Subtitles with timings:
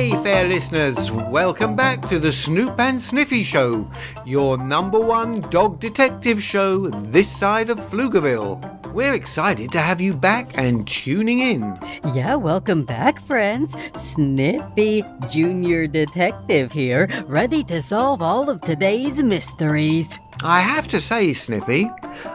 [0.00, 1.12] Day, fair listeners.
[1.12, 3.86] Welcome back to the Snoop and Sniffy Show,
[4.24, 8.56] your number one dog detective show this side of Pflugerville.
[8.94, 11.78] We're excited to have you back and tuning in.
[12.14, 13.76] Yeah, welcome back, friends.
[13.94, 20.08] Sniffy, Junior Detective here, ready to solve all of today's mysteries.
[20.42, 21.90] I have to say, Sniffy,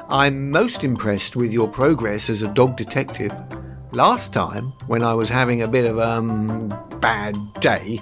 [0.07, 3.33] I'm most impressed with your progress as a dog detective.
[3.95, 6.67] Last time, when I was having a bit of a um,
[6.99, 8.01] bad day,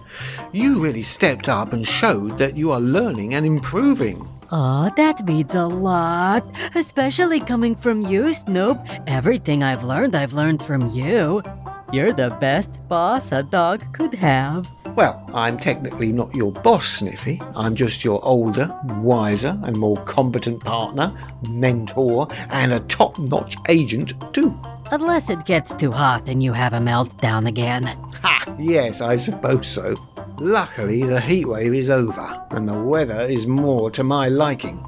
[0.52, 4.28] you really stepped up and showed that you are learning and improving.
[4.52, 6.44] Oh, that means a lot,
[6.74, 8.80] especially coming from you, Snoop.
[9.06, 11.44] Everything I've learned, I've learned from you.
[11.92, 14.68] You're the best boss a dog could have.
[14.96, 17.40] Well, I'm technically not your boss, Sniffy.
[17.56, 21.14] I'm just your older, wiser, and more competent partner,
[21.52, 24.60] mentor, and a top notch agent, too.
[24.94, 27.86] Unless it gets too hot and you have a meltdown again.
[28.22, 28.46] Ha!
[28.60, 29.96] Yes, I suppose so.
[30.38, 34.86] Luckily, the heatwave is over, and the weather is more to my liking.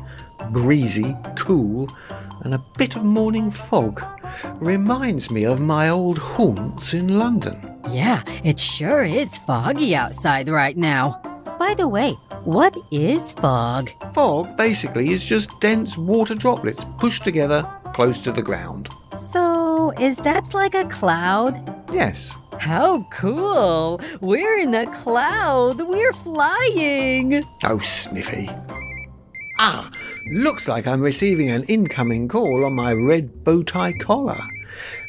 [0.52, 1.90] Breezy, cool,
[2.44, 4.00] and a bit of morning fog.
[4.62, 7.58] Reminds me of my old haunts in London.
[7.90, 11.20] Yeah, it sure is foggy outside right now.
[11.58, 12.12] By the way,
[12.44, 13.90] what is fog?
[14.14, 18.90] Fog basically is just dense water droplets pushed together close to the ground.
[19.18, 19.55] So,
[19.92, 21.56] is that like a cloud?
[21.94, 22.34] Yes.
[22.60, 24.00] How cool!
[24.22, 25.82] We're in a cloud!
[25.82, 27.44] We're flying!
[27.64, 28.50] Oh, Sniffy.
[29.60, 29.92] Ah,
[30.34, 34.40] looks like I'm receiving an incoming call on my red bow tie collar.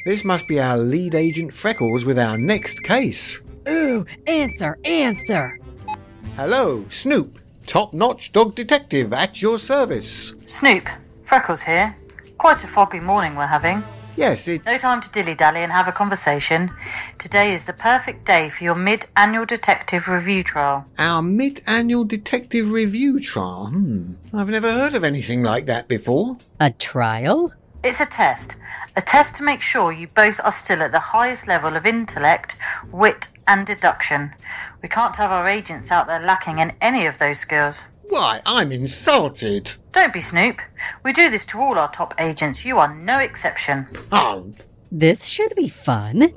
[0.04, 3.41] This must be our lead agent Freckles with our next case.
[3.69, 5.59] Ooh, answer, answer!
[6.36, 10.34] Hello, Snoop, top notch dog detective at your service.
[10.47, 10.88] Snoop,
[11.25, 11.97] Freckles here.
[12.38, 13.82] Quite a foggy morning we're having.
[14.16, 14.65] Yes, it's.
[14.65, 16.71] No time to dilly dally and have a conversation.
[17.19, 20.87] Today is the perfect day for your mid annual detective review trial.
[20.99, 23.66] Our mid annual detective review trial.
[23.66, 24.15] Hmm.
[24.32, 26.38] I've never heard of anything like that before.
[26.59, 27.53] A trial?
[27.84, 28.56] It's a test.
[28.97, 32.56] A test to make sure you both are still at the highest level of intellect,
[32.91, 34.33] wit, and deduction.
[34.83, 37.83] We can't have our agents out there lacking in any of those skills.
[38.08, 39.72] Why, I'm insulted.
[39.92, 40.60] Don't be Snoop.
[41.04, 42.64] We do this to all our top agents.
[42.64, 43.86] You are no exception.
[44.12, 44.52] Oh,
[44.92, 46.32] This should be fun.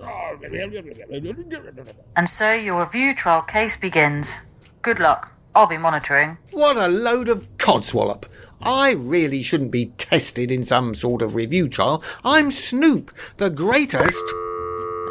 [2.15, 4.33] And so your review trial case begins.
[4.81, 5.31] Good luck.
[5.55, 6.37] I'll be monitoring.
[6.51, 8.25] what a load of codswallop.
[8.61, 12.03] I really shouldn't be tested in some sort of review trial.
[12.23, 14.23] I'm Snoop, the greatest.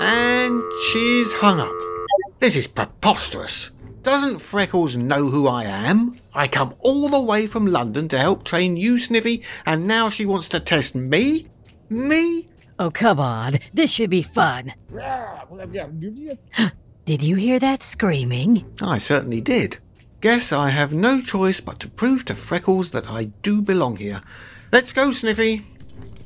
[0.00, 1.74] And she's hung up.
[2.40, 3.70] This is preposterous.
[4.08, 6.18] Doesn't Freckles know who I am?
[6.32, 10.24] I come all the way from London to help train you, Sniffy, and now she
[10.24, 11.48] wants to test me?
[11.90, 12.48] Me?
[12.78, 13.58] Oh, come on.
[13.74, 14.72] This should be fun.
[17.04, 18.64] Did you hear that screaming?
[18.80, 19.76] I certainly did.
[20.22, 24.22] Guess I have no choice but to prove to Freckles that I do belong here.
[24.72, 25.66] Let's go, Sniffy.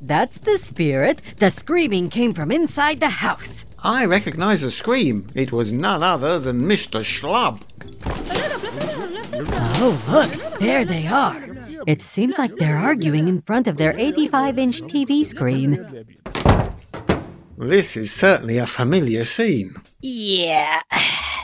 [0.00, 1.20] That's the spirit.
[1.38, 3.67] The screaming came from inside the house.
[3.85, 5.26] I recognize the scream.
[5.35, 7.02] It was none other than Mr.
[7.02, 7.62] Shlub.
[9.84, 11.43] Oh, look, there they are.
[11.87, 16.06] It seems like they're arguing in front of their 85 inch TV screen.
[17.58, 19.75] This is certainly a familiar scene.
[20.00, 20.81] Yeah,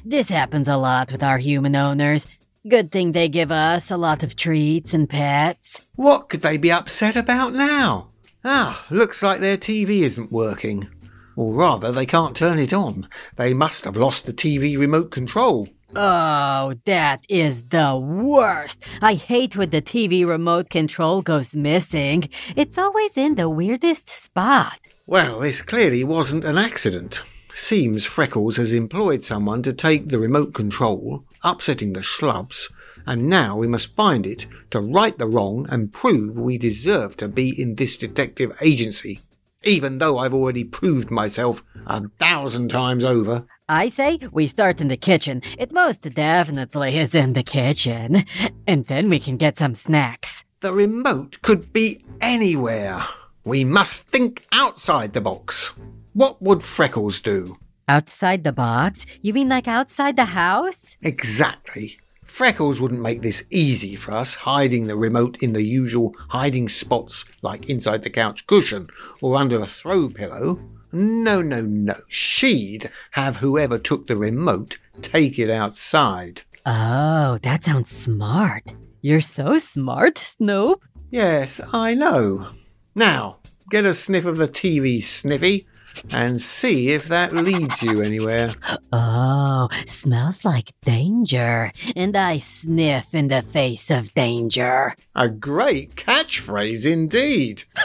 [0.04, 2.26] this happens a lot with our human owners.
[2.68, 5.86] Good thing they give us a lot of treats and pets.
[5.96, 8.08] What could they be upset about now?
[8.44, 10.88] Ah, looks like their TV isn't working.
[11.36, 13.08] Or rather, they can't turn it on.
[13.36, 15.68] They must have lost the TV remote control.
[15.94, 18.84] Oh, that is the worst.
[19.00, 22.28] I hate when the TV remote control goes missing.
[22.56, 24.80] It's always in the weirdest spot.
[25.06, 27.22] Well, this clearly wasn't an accident.
[27.50, 32.70] Seems Freckles has employed someone to take the remote control, upsetting the Shlubs,
[33.06, 37.28] and now we must find it to right the wrong and prove we deserve to
[37.28, 39.20] be in this detective agency,
[39.64, 43.46] even though I've already proved myself a thousand times over.
[43.68, 45.42] I say we start in the kitchen.
[45.58, 48.24] It most definitely is in the kitchen.
[48.66, 50.44] And then we can get some snacks.
[50.60, 53.04] The remote could be anywhere.
[53.44, 55.72] We must think outside the box.
[56.12, 57.58] What would Freckles do?
[57.88, 59.06] Outside the box?
[59.22, 60.96] You mean like outside the house?
[61.00, 61.98] Exactly.
[62.28, 67.24] Freckles wouldn't make this easy for us, hiding the remote in the usual hiding spots
[67.42, 68.88] like inside the couch cushion
[69.20, 70.60] or under a throw pillow.
[70.92, 71.96] No, no, no.
[72.08, 76.42] She'd have whoever took the remote take it outside.
[76.64, 78.74] Oh, that sounds smart.
[79.00, 80.84] You're so smart, Snoop.
[81.10, 82.50] Yes, I know.
[82.94, 83.38] Now,
[83.70, 85.66] get a sniff of the TV, Sniffy,
[86.10, 88.50] and see if that leads you anywhere.
[88.92, 91.72] Oh, smells like danger.
[91.96, 94.94] And I sniff in the face of danger.
[95.14, 97.64] A great catchphrase indeed.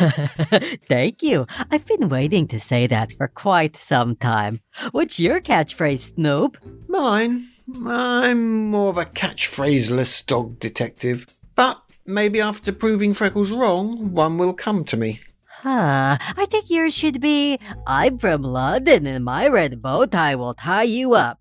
[0.87, 1.45] Thank you.
[1.71, 4.61] I've been waiting to say that for quite some time.
[4.91, 6.57] What's your catchphrase, Snoop?
[6.87, 7.47] Mine?
[7.85, 11.25] I'm more of a catchphraseless dog detective.
[11.55, 15.19] But maybe after proving Freckles wrong, one will come to me.
[15.63, 17.57] Huh, I think yours should be
[17.87, 21.39] I'm from London and my red bow tie will tie you up.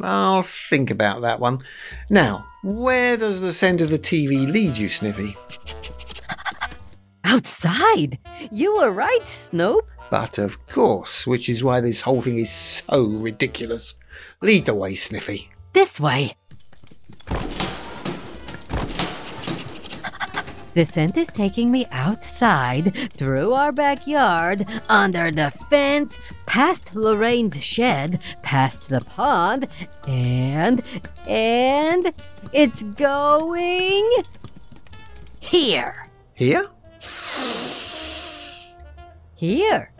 [0.00, 1.64] I'll think about that one.
[2.08, 5.36] Now, where does the scent of the TV lead you, Sniffy?
[7.24, 8.20] Outside!
[8.52, 9.90] You were right, Snoop.
[10.12, 13.94] But of course, which is why this whole thing is so ridiculous.
[14.40, 15.50] Lead the way, Sniffy.
[15.72, 16.34] This way.
[20.76, 28.22] The scent is taking me outside, through our backyard, under the fence, past Lorraine's shed,
[28.42, 29.68] past the pond,
[30.06, 30.82] and.
[31.26, 32.12] and.
[32.52, 34.22] it's going.
[35.40, 36.10] here.
[36.34, 36.68] Here?
[39.34, 39.92] Here.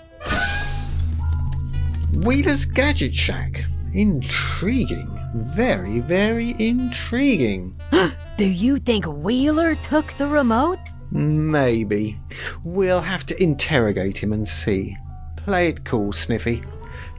[2.19, 3.65] Wheeler's Gadget Shack.
[3.95, 5.09] Intriguing.
[5.35, 7.76] Very, very intriguing.
[8.37, 10.79] Do you think Wheeler took the remote?
[11.11, 12.19] Maybe.
[12.65, 14.97] We'll have to interrogate him and see.
[15.37, 16.63] Play it cool, Sniffy.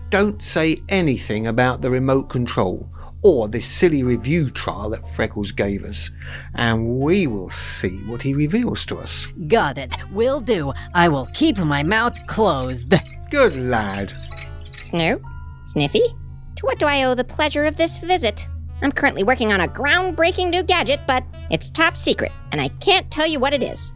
[0.09, 2.89] Don't say anything about the remote control
[3.23, 6.11] or this silly review trial that Freckles gave us,
[6.55, 9.27] and we will see what he reveals to us.
[9.47, 9.95] Got it.
[10.11, 10.73] Will do.
[10.93, 12.93] I will keep my mouth closed.
[13.31, 14.13] Good lad.
[14.79, 15.21] Snoop?
[15.65, 16.07] Sniffy?
[16.55, 18.47] To what do I owe the pleasure of this visit?
[18.81, 23.09] I'm currently working on a groundbreaking new gadget, but it's top secret, and I can't
[23.09, 23.91] tell you what it is.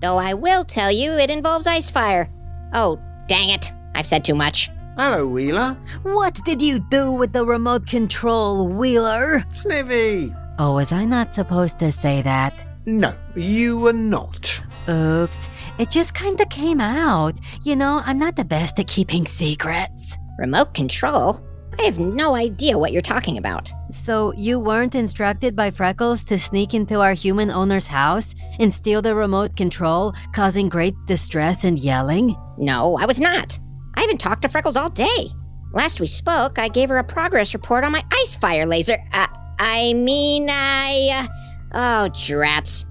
[0.00, 2.28] Though I will tell you it involves ice fire.
[2.74, 2.98] Oh,
[3.28, 3.72] dang it.
[3.94, 4.70] I've said too much.
[4.96, 5.76] Hello, Wheeler.
[6.02, 9.44] What did you do with the remote control, Wheeler?
[9.54, 10.34] Sniffy.
[10.58, 12.52] Oh, was I not supposed to say that?
[12.84, 14.60] No, you were not.
[14.88, 15.48] Oops.
[15.78, 17.36] It just kinda came out.
[17.62, 20.16] You know, I'm not the best at keeping secrets.
[20.38, 21.40] Remote control?
[21.78, 23.72] I have no idea what you're talking about.
[23.90, 29.02] So, you weren't instructed by Freckles to sneak into our human owner's house and steal
[29.02, 32.36] the remote control, causing great distress and yelling?
[32.58, 33.58] No, I was not.
[33.94, 35.26] I haven't talked to Freckles all day.
[35.72, 38.98] Last we spoke, I gave her a progress report on my ice fire laser.
[39.12, 39.26] Uh,
[39.58, 41.28] I mean, I.
[41.72, 42.86] Uh, oh, drats.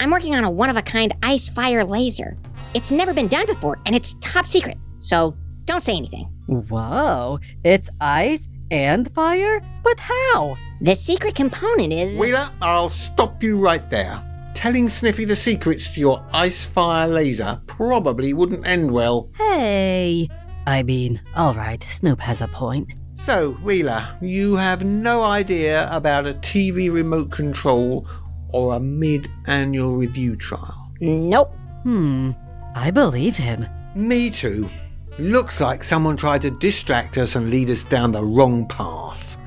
[0.00, 2.36] I'm working on a one of a kind ice fire laser.
[2.74, 4.76] It's never been done before, and it's top secret.
[4.98, 6.28] So don't say anything.
[6.46, 9.60] Whoa, it's ice and fire?
[9.82, 10.56] But how?
[10.80, 12.18] The secret component is.
[12.18, 14.22] Wheeler, I'll stop you right there.
[14.54, 19.30] Telling Sniffy the secrets to your ice fire laser probably wouldn't end well.
[19.36, 20.28] Hey.
[20.66, 22.94] I mean, alright, Snoop has a point.
[23.14, 28.06] So, Wheeler, you have no idea about a TV remote control
[28.50, 30.90] or a mid annual review trial.
[31.00, 31.52] Nope.
[31.82, 32.32] Hmm,
[32.74, 33.66] I believe him.
[33.94, 34.68] Me too.
[35.18, 39.38] Looks like someone tried to distract us and lead us down the wrong path.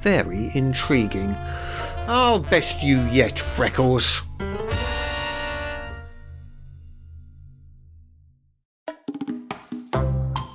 [0.00, 1.36] Very intriguing.
[2.08, 4.24] I'll best you yet, Freckles.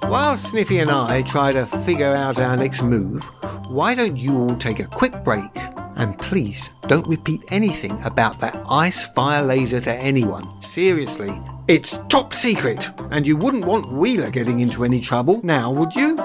[0.01, 3.23] While Sniffy and I try to figure out our next move,
[3.69, 5.51] why don't you all take a quick break
[5.95, 10.61] and please don't repeat anything about that ice fire laser to anyone.
[10.61, 15.95] Seriously, it's top secret, and you wouldn't want Wheeler getting into any trouble now, would
[15.95, 16.17] you?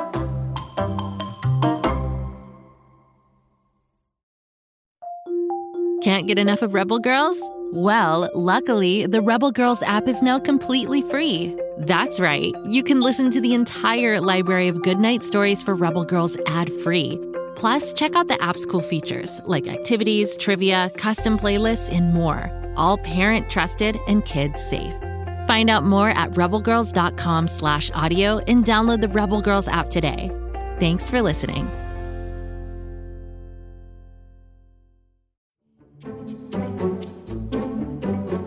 [6.02, 7.40] Can't get enough of Rebel Girls?
[7.72, 11.56] Well, luckily, the Rebel Girls app is now completely free.
[11.78, 16.37] That's right, you can listen to the entire library of goodnight stories for Rebel Girls
[16.46, 17.18] ad free.
[17.56, 22.50] Plus, check out the app's cool features like activities, trivia, custom playlists, and more.
[22.76, 24.94] All parent trusted and kids safe.
[25.52, 30.30] Find out more at rebelgirls.com slash audio and download the Rebel Girls app today.
[30.78, 31.68] Thanks for listening.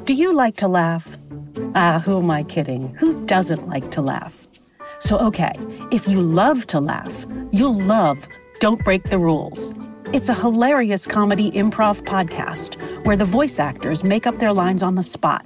[0.05, 1.15] Do you like to laugh?
[1.75, 2.95] Ah, who am I kidding?
[2.95, 4.47] Who doesn't like to laugh?
[4.97, 5.53] So, okay,
[5.91, 8.27] if you love to laugh, you'll love
[8.61, 9.75] Don't Break the Rules.
[10.11, 14.95] It's a hilarious comedy improv podcast where the voice actors make up their lines on
[14.95, 15.45] the spot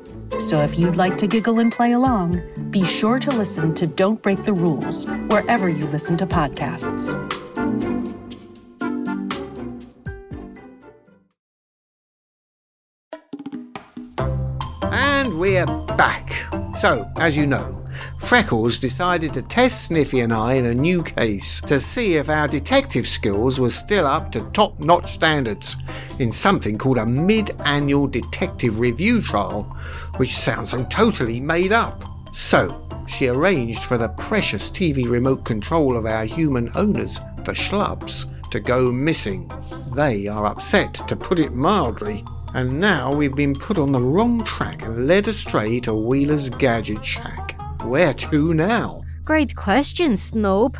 [0.41, 4.19] So if you'd like to giggle and play along, be sure to listen to Don't
[4.23, 7.13] Break the Rules wherever you listen to podcasts.
[14.91, 16.33] And we're back.
[16.75, 17.85] So, as you know,
[18.19, 22.47] Freckles decided to test Sniffy and I in a new case to see if our
[22.47, 25.75] detective skills were still up to top notch standards
[26.19, 29.63] in something called a mid annual detective review trial,
[30.17, 32.03] which sounds so totally made up.
[32.33, 38.25] So, she arranged for the precious TV remote control of our human owners, the Shlubs,
[38.51, 39.51] to go missing.
[39.95, 44.43] They are upset, to put it mildly, and now we've been put on the wrong
[44.43, 47.59] track and led astray to Wheeler's Gadget Shack.
[47.83, 49.03] Where to now?
[49.23, 50.77] Great question, Snoop.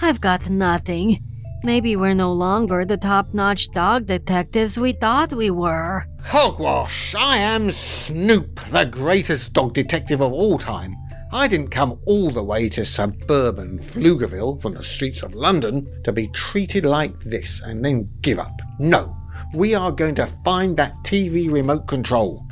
[0.00, 1.22] I've got nothing.
[1.64, 6.04] Maybe we're no longer the top notch dog detectives we thought we were.
[6.24, 7.14] Hogwash!
[7.14, 10.96] I am Snoop, the greatest dog detective of all time.
[11.32, 16.12] I didn't come all the way to suburban Pflugerville from the streets of London to
[16.12, 18.60] be treated like this and then give up.
[18.80, 19.16] No,
[19.54, 22.44] we are going to find that TV remote control.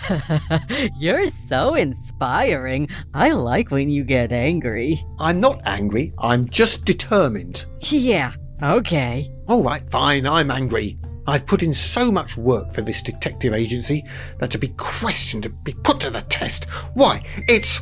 [0.97, 2.89] You're so inspiring.
[3.13, 5.03] I like when you get angry.
[5.19, 7.65] I'm not angry, I'm just determined.
[7.91, 9.29] Yeah, okay.
[9.47, 10.99] All right, fine, I'm angry.
[11.27, 14.05] I've put in so much work for this detective agency
[14.39, 16.65] that to be questioned, to be put to the test,
[16.95, 17.81] why, it's.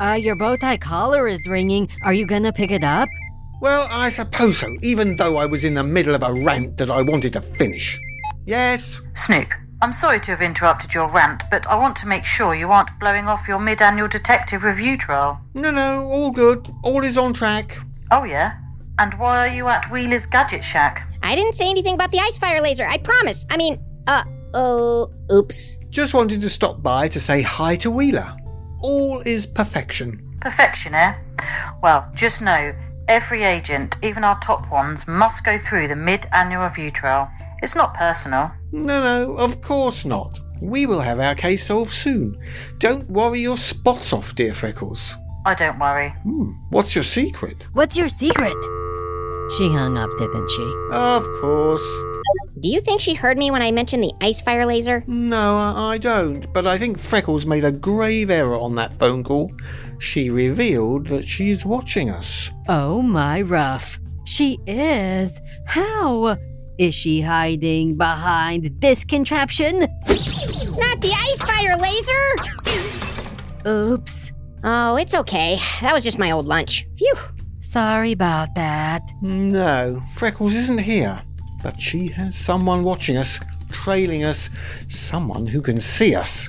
[0.00, 1.88] Uh, your bow tie collar is ringing.
[2.04, 3.08] Are you gonna pick it up?
[3.60, 6.90] Well, I suppose so, even though I was in the middle of a rant that
[6.90, 7.98] I wanted to finish.
[8.44, 9.00] Yes?
[9.14, 9.48] Snoop,
[9.80, 12.98] I'm sorry to have interrupted your rant, but I want to make sure you aren't
[13.00, 15.40] blowing off your mid annual detective review trial.
[15.54, 16.68] No, no, all good.
[16.82, 17.78] All is on track.
[18.10, 18.58] Oh, yeah?
[18.98, 21.06] And why are you at Wheeler's Gadget Shack?
[21.22, 23.44] I didn't say anything about the ice fire laser, I promise.
[23.50, 24.24] I mean, uh,
[24.54, 25.78] oh, oops.
[25.90, 28.34] Just wanted to stop by to say hi to Wheeler.
[28.80, 30.38] All is perfection.
[30.40, 31.14] Perfection, eh?
[31.82, 32.74] Well, just know
[33.08, 37.30] every agent, even our top ones, must go through the mid annual review trial.
[37.62, 38.50] It's not personal.
[38.72, 40.40] No, no, of course not.
[40.62, 42.38] We will have our case solved soon.
[42.78, 45.16] Don't worry your spots off, dear Freckles.
[45.44, 46.10] I don't worry.
[46.22, 47.66] Hmm, what's your secret?
[47.72, 48.56] What's your secret?
[49.50, 50.74] She hung up, didn't she?
[50.90, 51.86] Of course.
[52.60, 55.04] Do you think she heard me when I mentioned the ice fire laser?
[55.06, 59.22] No, I I don't, but I think Freckles made a grave error on that phone
[59.22, 59.52] call.
[59.98, 62.50] She revealed that she is watching us.
[62.68, 63.98] Oh my rough.
[64.24, 65.40] She is.
[65.66, 66.36] How?
[66.78, 69.80] Is she hiding behind this contraption?
[69.80, 72.36] Not the ice fire laser!
[73.68, 74.32] Oops.
[74.64, 75.58] Oh, it's okay.
[75.80, 76.86] That was just my old lunch.
[76.96, 77.14] Phew.
[77.76, 79.12] Sorry about that.
[79.20, 81.22] No, Freckles isn't here.
[81.62, 83.38] But she has someone watching us,
[83.70, 84.48] trailing us,
[84.88, 86.48] someone who can see us.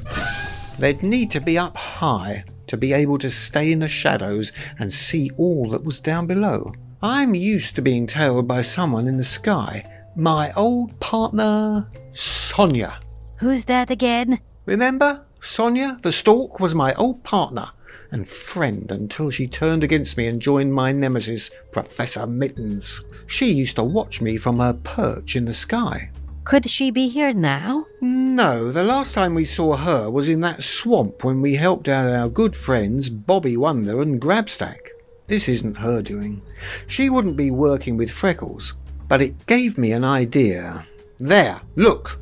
[0.80, 4.94] They'd need to be up high to be able to stay in the shadows and
[4.94, 6.72] see all that was down below.
[7.02, 9.84] I'm used to being tailed by someone in the sky.
[10.16, 13.02] My old partner, Sonia.
[13.40, 14.40] Who's that again?
[14.66, 15.26] Remember?
[15.42, 17.72] Sonia, the stork, was my old partner
[18.12, 23.04] and friend until she turned against me and joined my nemesis, Professor Mittens.
[23.26, 26.10] She used to watch me from her perch in the sky.
[26.44, 27.88] Could she be here now?
[28.00, 32.10] No, the last time we saw her was in that swamp when we helped out
[32.10, 34.90] our good friends Bobby Wonder and Grabstack.
[35.28, 36.42] This isn't her doing.
[36.88, 38.74] She wouldn't be working with Freckles,
[39.10, 40.86] but it gave me an idea.
[41.20, 42.18] There, look!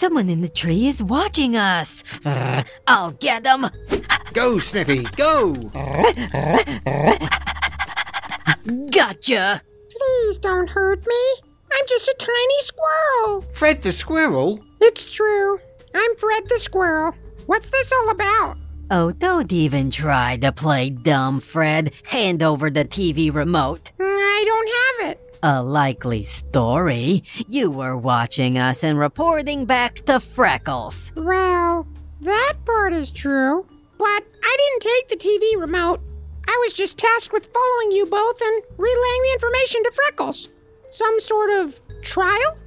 [0.00, 2.02] Someone in the tree is watching us.
[2.86, 3.68] I'll get them.
[4.32, 5.52] Go, Sniffy, go!
[8.90, 9.60] Gotcha.
[9.90, 11.22] Please don't hurt me.
[11.70, 13.42] I'm just a tiny squirrel.
[13.52, 14.64] Fred the squirrel?
[14.80, 15.60] It's true.
[15.94, 17.14] I'm Fred the squirrel.
[17.44, 18.56] What's this all about?
[18.90, 21.92] Oh, don't even try to play dumb, Fred.
[22.04, 23.92] Hand over the TV remote.
[24.00, 25.29] I don't have it.
[25.42, 27.22] A likely story.
[27.48, 31.12] You were watching us and reporting back to Freckles.
[31.16, 31.86] Well,
[32.20, 33.66] that part is true.
[33.96, 36.00] But I didn't take the TV remote.
[36.46, 40.48] I was just tasked with following you both and relaying the information to Freckles.
[40.90, 42.58] Some sort of trial?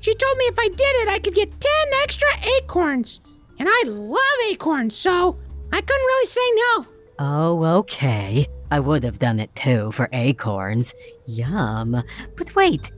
[0.00, 1.70] She told me if I did it, I could get 10
[2.02, 2.28] extra
[2.58, 3.20] acorns.
[3.58, 5.36] And I love acorns, so
[5.72, 6.86] I couldn't really say no.
[7.18, 8.46] Oh, okay.
[8.70, 10.94] I would have done it too for acorns.
[11.26, 12.02] Yum.
[12.36, 12.90] But wait,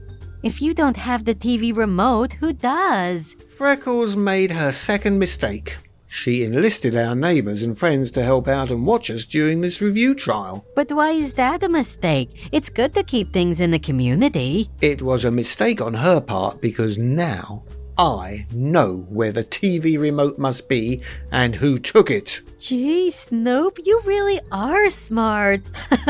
[0.43, 3.35] if you don't have the TV remote, who does?
[3.57, 5.77] Freckles made her second mistake.
[6.09, 10.15] She enlisted our neighbours and friends to help out and watch us during this review
[10.15, 10.65] trial.
[10.73, 12.47] But why is that a mistake?
[12.51, 14.69] It's good to keep things in the community.
[14.81, 17.63] It was a mistake on her part because now
[17.97, 21.01] I know where the TV remote must be
[21.31, 22.41] and who took it.
[22.59, 25.61] Gee, Snoop, you really are smart.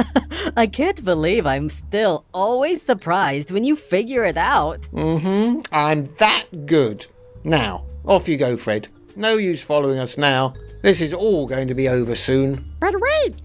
[0.58, 4.82] I can't believe I'm still always surprised when you figure it out.
[4.92, 5.62] Mm-hmm.
[5.72, 7.06] I'm that good.
[7.44, 8.90] Now, off you go, Fred.
[9.16, 10.54] No use following us now.
[10.82, 12.70] This is all going to be over soon.
[12.80, 13.36] But wait,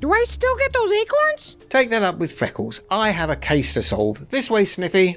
[0.00, 1.56] do I still get those acorns?
[1.70, 2.80] Take that up with Freckles.
[2.90, 4.28] I have a case to solve.
[4.28, 5.16] This way, Sniffy.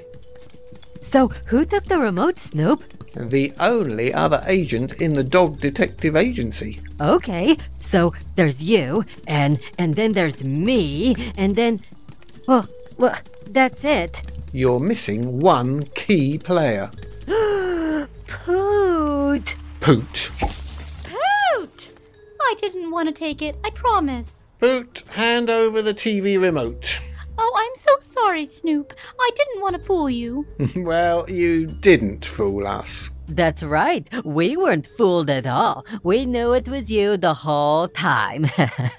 [1.06, 2.82] So, who took the remote, Snoop?
[3.14, 6.80] The only other agent in the dog detective agency.
[7.00, 11.80] Okay, so there's you, and and then there's me, and then,
[12.48, 12.66] well,
[12.98, 13.16] well,
[13.46, 14.20] that's it.
[14.52, 16.90] You're missing one key player.
[18.26, 19.56] Poot.
[19.80, 20.30] Poot.
[21.04, 21.92] Poot!
[22.40, 24.52] I didn't want to take it, I promise.
[24.60, 26.98] Poot, hand over the TV remote.
[27.76, 28.94] I'm so sorry, Snoop.
[29.20, 30.46] I didn't want to fool you.
[30.76, 33.10] well, you didn't fool us.
[33.28, 34.08] That's right.
[34.24, 35.84] We weren't fooled at all.
[36.02, 38.46] We knew it was you the whole time.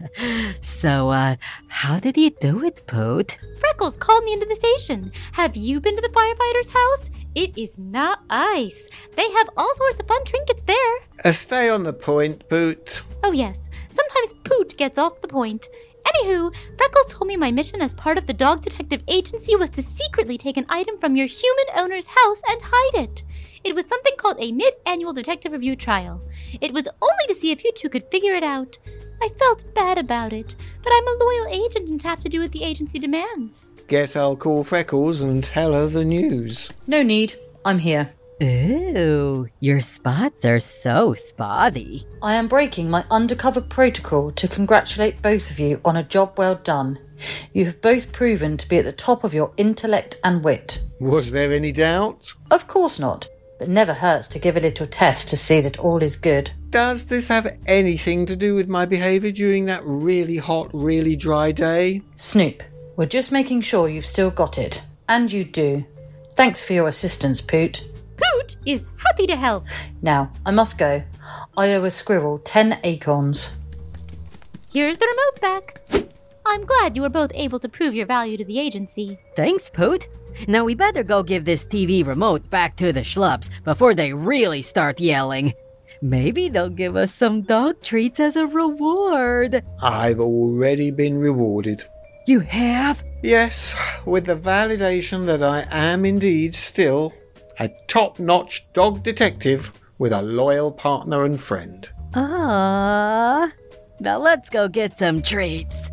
[0.61, 1.37] so, uh,
[1.69, 3.39] how did you do it, Poot?
[3.59, 5.11] Freckles called me into the station.
[5.31, 7.09] Have you been to the firefighter's house?
[7.33, 8.89] It is not ice.
[9.15, 10.95] They have all sorts of fun trinkets there.
[11.25, 13.01] Uh, stay on the point, Poot.
[13.23, 13.69] Oh, yes.
[13.89, 15.67] Sometimes Poot gets off the point.
[16.07, 19.81] Anywho, Freckles told me my mission as part of the Dog Detective Agency was to
[19.81, 23.23] secretly take an item from your human owner's house and hide it.
[23.63, 26.21] It was something called a mid annual detective review trial.
[26.61, 28.77] It was only to see if you two could figure it out.
[29.21, 32.51] I felt bad about it, but I'm a loyal agent and have to do what
[32.51, 33.71] the agency demands.
[33.87, 36.69] Guess I'll call Freckles and tell her the news.
[36.87, 37.33] No need.
[37.65, 38.11] I'm here.
[38.41, 42.05] Ooh, your spots are so spotty.
[42.21, 46.55] I am breaking my undercover protocol to congratulate both of you on a job well
[46.55, 46.99] done.
[47.53, 50.79] You have both proven to be at the top of your intellect and wit.
[50.99, 52.31] Was there any doubt?
[52.51, 56.03] Of course not, but never hurts to give a little test to see that all
[56.03, 56.51] is good.
[56.69, 61.51] Does this have anything to do with my behaviour during that really hot, really dry
[61.51, 62.03] day?
[62.17, 62.61] Snoop,
[62.97, 64.83] we're just making sure you've still got it.
[65.09, 65.83] And you do.
[66.35, 67.83] Thanks for your assistance, Poot.
[68.47, 69.65] Poot is happy to help.
[70.01, 71.03] Now, I must go.
[71.57, 73.49] I owe a squirrel ten acorns.
[74.71, 75.81] Here's the remote back.
[76.45, 79.19] I'm glad you were both able to prove your value to the agency.
[79.35, 80.07] Thanks, Poot.
[80.47, 84.61] Now we better go give this TV remote back to the Shlubs before they really
[84.61, 85.53] start yelling.
[86.01, 89.63] Maybe they'll give us some dog treats as a reward.
[89.81, 91.83] I've already been rewarded.
[92.27, 93.03] You have?
[93.23, 97.13] Yes, with the validation that I am indeed still
[97.59, 101.89] a top notch dog detective with a loyal partner and friend.
[102.15, 103.51] Ah.
[103.99, 105.89] Now let's go get some treats.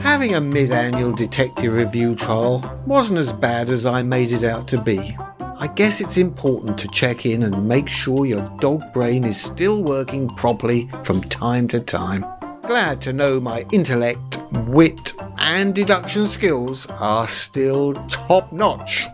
[0.00, 4.66] Having a mid annual detective review trial wasn't as bad as I made it out
[4.68, 5.16] to be.
[5.58, 9.82] I guess it's important to check in and make sure your dog brain is still
[9.82, 12.24] working properly from time to time.
[12.66, 19.06] Glad to know my intellect, wit, and deduction skills are still top notch.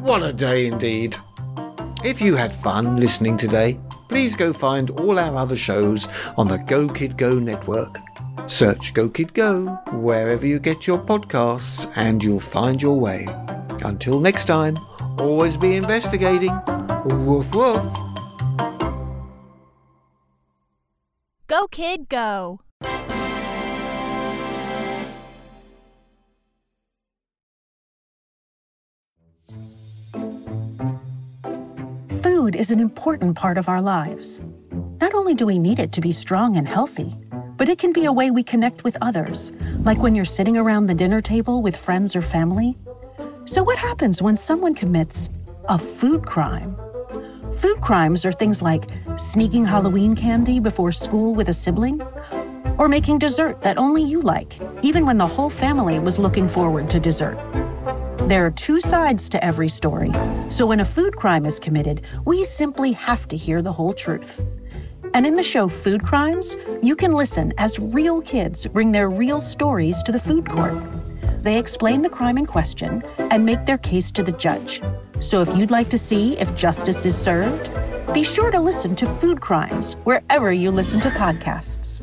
[0.00, 1.16] What a day indeed.
[2.04, 6.58] If you had fun listening today, please go find all our other shows on the
[6.58, 7.98] Go Kid Go network.
[8.46, 13.26] Search Go Kid Go wherever you get your podcasts and you'll find your way.
[13.82, 14.78] Until next time,
[15.18, 16.56] always be investigating.
[17.06, 17.92] Woof woof.
[21.48, 22.60] Go, kid, go.
[32.50, 34.40] Food is an important part of our lives.
[35.00, 37.16] Not only do we need it to be strong and healthy,
[37.56, 39.52] but it can be a way we connect with others,
[39.84, 42.76] like when you're sitting around the dinner table with friends or family.
[43.44, 45.30] So, what happens when someone commits
[45.68, 46.74] a food crime?
[47.54, 52.02] Food crimes are things like sneaking Halloween candy before school with a sibling,
[52.78, 56.90] or making dessert that only you like, even when the whole family was looking forward
[56.90, 57.38] to dessert.
[58.30, 60.12] There are two sides to every story,
[60.48, 64.46] so when a food crime is committed, we simply have to hear the whole truth.
[65.14, 69.40] And in the show Food Crimes, you can listen as real kids bring their real
[69.40, 70.80] stories to the food court.
[71.42, 74.80] They explain the crime in question and make their case to the judge.
[75.18, 77.72] So if you'd like to see if justice is served,
[78.14, 82.00] be sure to listen to Food Crimes wherever you listen to podcasts.